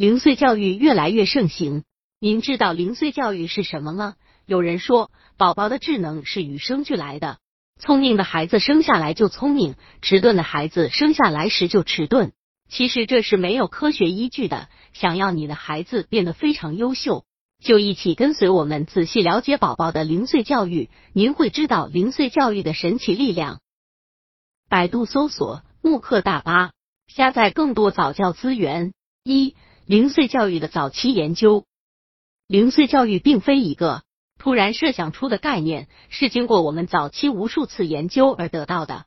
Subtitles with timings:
[0.00, 1.84] 零岁教育越来越盛行。
[2.18, 4.14] 您知道零岁教育是什么吗？
[4.46, 7.36] 有人说，宝宝的智能是与生俱来的，
[7.78, 12.32] 聪明的孩子生下来就聪明，迟钝的孩子生下来时就迟钝。
[12.70, 14.70] 其实这是没有科学依据的。
[14.94, 17.26] 想要你的孩子变得非常优秀，
[17.62, 23.60] 就一起跟随我们仔细了解宝宝的零岁教育，您会知道零岁教育的神奇力量。
[24.66, 26.72] 百度搜索慕课大巴，
[27.06, 28.94] 下载更多早教资源。
[29.22, 29.54] 一、
[29.90, 31.64] 零岁教育的早期研究。
[32.46, 34.04] 零岁教育并非一个
[34.38, 39.06] 突然设想出的概念，是经过我们早期无数次研究而得到的。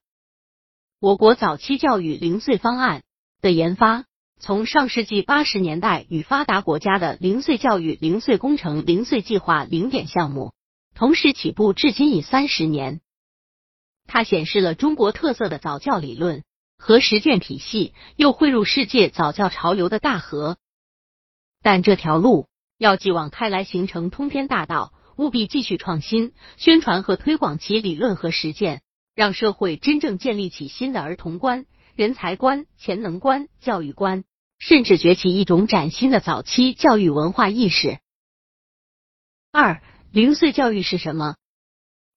[0.99, 3.03] 我国早期教育零碎方案
[3.39, 4.03] 的研发，
[4.41, 10.51] 从上世纪八十年代与发达国家的零碎教育、零碎工程、零碎计划零点项目
[10.93, 12.99] 同时起步，至今已三十年。
[14.05, 16.43] 它显示了中国特色的早教理论
[16.77, 20.57] 和实践体系，又汇入世界早教潮流的大河。
[21.63, 28.81] 但这条路要继往开来，形成通天大道，务必继续创新、宣传和推广其理论和实践，
[29.15, 34.25] 让社会真正建立起新的儿童观、人才观、潜能观、教育观，
[34.59, 37.99] 甚至崛起一种崭新的早期教育文化意识。
[39.51, 41.37] 二、零岁教育是什么？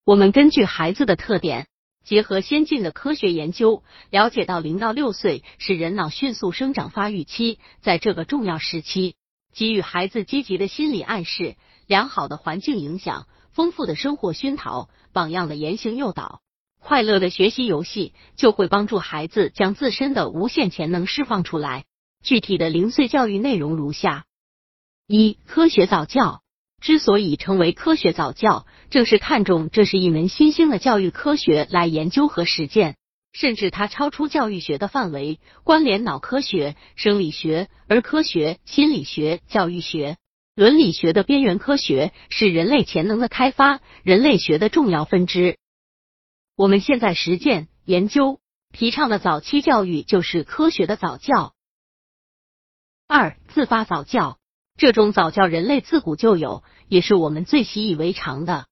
[0.04, 1.68] 我们根据孩子的特点。
[2.04, 9.16] 结合先进的科学研究，了解到零到六岁是人脑迅速生长发育期，在这个重要时期，
[9.56, 16.42] 给予孩子积极的心理暗示、良好的环境影响、丰富的生活熏陶、榜样的言行诱导、
[16.78, 21.86] 快乐的学习游戏，就会帮助孩子将自身的无限潜能释放出来。
[22.22, 24.26] 具体的零碎教育内容如下：
[25.06, 26.42] 一、科学早教。
[26.78, 32.96] 之所以成为科学早教，正是看重这是一门新兴的教育科学来研究和实践，
[33.38, 40.16] 甚至它超出教育学的范围，关联脑科学、生理学、儿科学、心理学、教育学、
[40.54, 45.58] 伦理学的边缘科学，是人类潜能的开发、人类学的重要分支。
[46.56, 48.40] 我们现在实践研究
[48.72, 51.52] 提倡的早期教育，就是科学的早教。
[53.06, 54.38] 二、自发早教。
[54.78, 58.66] 这种早教，人类自古就有，也是我们最习以为常的。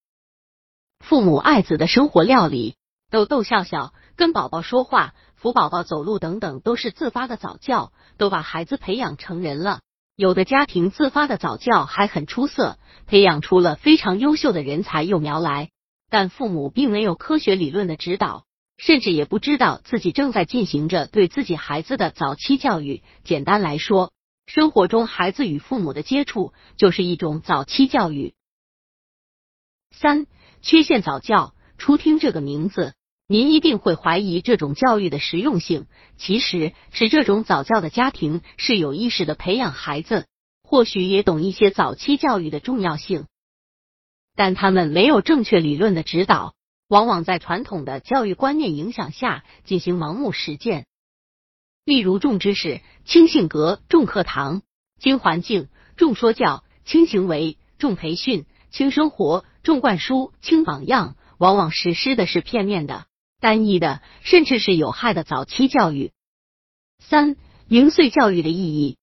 [1.00, 2.77] 父母爱子的生活料理，
[3.11, 9.80] 逗逗笑笑，跟宝宝说话，扶宝宝走路等等，都是自发的早教，都把孩子培养成人了。
[10.16, 15.70] 有的家庭自发的早教还很出色，培养出了非常优秀的人才幼苗来，
[16.08, 18.44] 但父母并没有科学理论的指导，
[18.76, 23.02] 甚至也不知道自己正在进行着对自己孩子的早期教育。
[23.25, 24.12] 简单来说。
[24.46, 28.34] 生活中，孩子与父母的接触就是一种早期教育。
[29.91, 30.26] 三、
[30.60, 31.54] 缺陷早教。
[31.78, 32.92] 初听这个名字，
[33.27, 35.87] 您一定会怀疑这种教育的实用性。
[36.19, 40.27] 其实是这种早教的家庭是有意识的培养孩子，
[40.62, 43.27] 或许也懂一些早期教育的重要性，
[44.37, 46.55] 但他们没有正确理论的指导，
[46.87, 50.87] 往往在传统的教育观念影响下进行盲目实践。
[51.85, 54.61] 例如重知识、轻性格、重课堂；
[55.01, 63.06] 轻环境、重说教；轻行为、重培训；轻生活、重灌输；轻榜样，往往实施的是片面的、
[63.44, 66.12] 单一的，甚至是有害的早期教育。
[66.99, 67.37] 三、
[67.69, 68.97] 零岁教育的意义。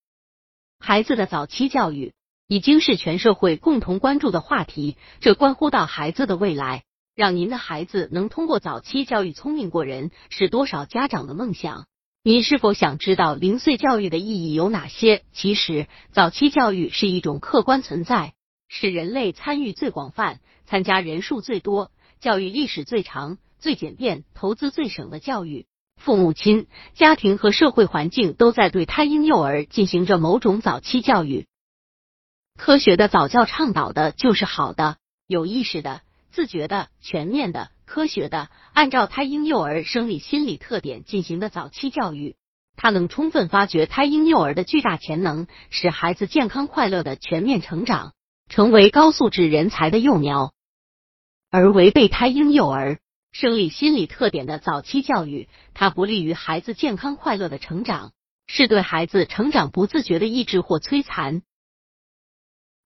[0.80, 2.14] 孩子的早期教育
[2.48, 6.82] 已经是全社会共同关注的话题，这关乎到孩子的未来。
[7.14, 11.86] 让您的孩子能通过早期教育聪明过人，是多少家长的梦想。
[12.24, 15.24] 你是否想知道零岁教育的意义有哪些？
[15.34, 18.34] 其实，早期教育是一种客观存在，
[18.70, 25.68] 是人类参与最广泛、参加人数最多、教育历史最长、最简便、投资最省的教育。
[25.96, 31.46] 父母亲、家庭和社会环境都在对胎婴幼儿进行着某种早期教育。
[32.58, 36.02] 科学的早教倡导的就是好的、有意识的、
[36.32, 37.70] 自觉的、全面的。
[37.86, 42.38] 科学的，按照胎婴幼儿生理心理特点进行的早期教育，
[42.78, 48.14] 它能充分发掘胎婴幼儿的巨大潜能，使孩子健康快乐的全面成长，
[48.48, 50.54] 成为高素质人才的幼苗。
[51.50, 53.00] 而违背胎婴幼儿
[53.32, 58.12] 生理心理特点的早期教育，它不利于孩子健康快乐的成长，
[58.46, 61.42] 是对孩子成长不自觉的抑制或摧残。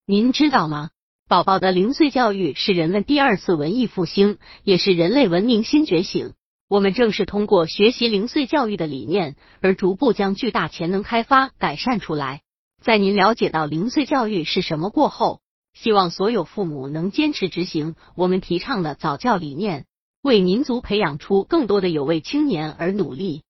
[0.06, 0.92] 您知道吗？
[1.28, 6.34] 宝宝的零岁教育是人们第二次文艺复兴，也是人类文明新觉醒。
[6.68, 12.42] 我们正是通过学习零岁教育的理念，而逐步将巨大潜能开发改善出来。
[12.84, 15.42] 在您了解到零岁教育是什么过后，
[15.74, 19.88] 希望所有父母能坚持执行我们提倡的早教理念，
[20.26, 23.44] 为民族培养出更多的有为青年而努力。